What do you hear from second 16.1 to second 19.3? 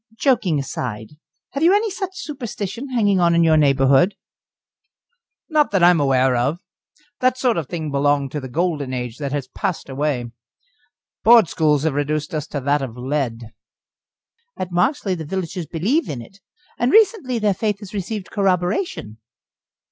it, and recently their faith has received corroboration."